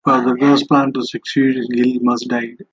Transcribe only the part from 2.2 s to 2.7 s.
die.